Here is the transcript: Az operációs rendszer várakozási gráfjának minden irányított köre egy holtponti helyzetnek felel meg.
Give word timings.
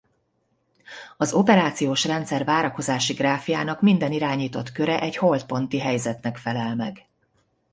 Az 1.17 1.33
operációs 1.33 2.05
rendszer 2.05 2.45
várakozási 2.45 3.13
gráfjának 3.13 3.81
minden 3.81 4.11
irányított 4.11 4.71
köre 4.71 4.99
egy 5.01 5.15
holtponti 5.17 5.79
helyzetnek 5.79 6.37
felel 6.37 6.75
meg. 6.75 7.05